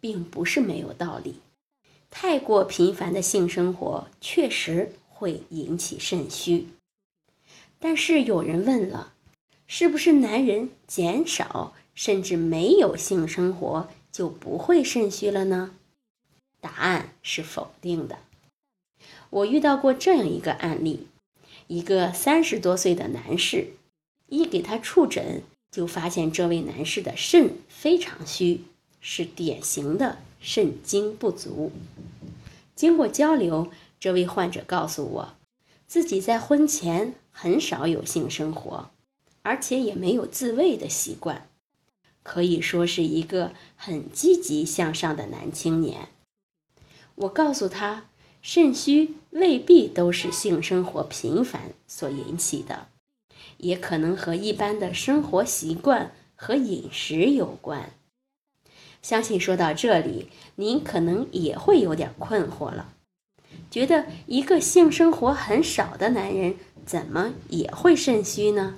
[0.00, 1.36] 并不是没有道理，
[2.10, 6.68] 太过频繁的性生活确实会引起肾虚。
[7.78, 9.12] 但是有人问了，
[9.66, 15.74] 是不是男人减少甚至没有性生活就不会肾虚了呢？
[16.60, 18.18] 答案是否定的。
[19.30, 21.06] 我遇到过这样一个案例，
[21.66, 23.74] 一个三十多岁的男士，
[24.28, 25.42] 一给他触诊。
[25.70, 28.62] 就发现这位男士的肾非常虚，
[29.00, 31.72] 是典型的肾精不足。
[32.74, 35.34] 经过交流，这位患者告诉我，
[35.86, 38.90] 自己在婚前很少有性生活，
[39.42, 41.48] 而且也没有自慰的习惯，
[42.22, 46.08] 可以说是一个很积极向上的男青年。
[47.14, 48.04] 我告诉他，
[48.40, 52.88] 肾虚未必都是性生活频繁所引起的。
[53.56, 57.92] 也可能和一般的生活习惯和饮食有关。
[59.08, 62.92] 相信说到这里，您可能也会有点困惑了，
[63.70, 68.74] 觉得一个性生活很少的男人怎么也会肾虚呢？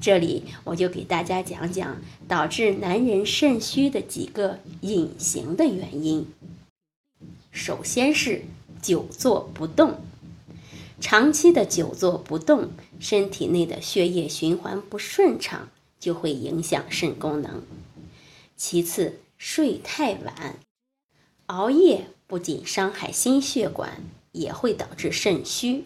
[0.00, 6.26] 这里我就给大家讲讲导致男人肾虚的几个隐形的原因。
[7.52, 8.42] 首先是
[8.82, 10.00] 久坐不动。
[11.00, 15.68] 长期的久坐不动，身体内的血液循环不顺畅，
[16.00, 17.62] 就会影响肾功能。
[18.56, 20.58] 其次，睡太晚，
[21.46, 25.84] 熬夜不仅伤害心血管，也会导致肾虚。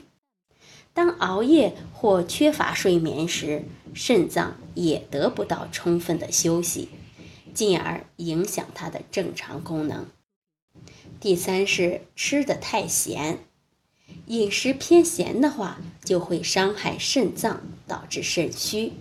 [0.94, 6.88] 当熬夜或缺乏睡眠时，肾脏也得不到充分的休息，
[7.52, 10.06] 进而影响它的正常功能。
[11.20, 13.40] 第三是吃的太咸。
[14.28, 18.92] 饮食偏咸的话，就会伤害肾脏，导致肾虚。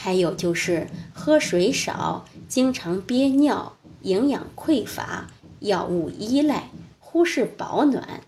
[0.00, 5.26] 还有就是喝水少、经常憋尿、营养匮乏、
[5.58, 6.70] 药物依赖、
[7.00, 8.20] 忽视保暖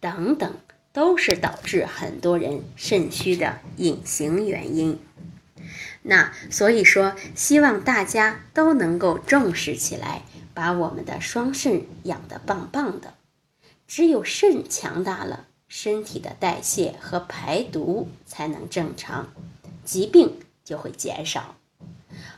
[0.00, 0.54] 等等，
[0.92, 4.98] 都是导致很多人肾虚的隐形原因。
[6.02, 13.14] 那所以说，希望大家都能够重视起来，把我们的双肾养得棒棒的。
[13.86, 19.32] 只有肾强大了，身体的代谢和排毒才能正常，
[19.86, 21.54] 疾病就会减少。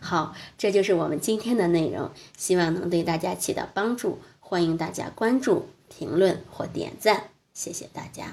[0.00, 4.18] 好，这就是我们今天的内容，希望能对大家起到帮助。
[4.40, 8.24] 欢迎大家关注、评论或点赞，谢谢大家。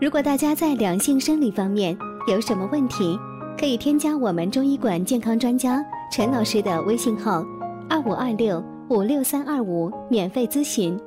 [0.00, 1.96] 如果大家在两性生理方面
[2.28, 3.18] 有什么问题，
[3.58, 7.44] 可以添加我们中医馆健康专家陈老师的微信号：
[7.88, 8.62] 二五二六。
[8.90, 11.00] 五六三二五，免费咨询。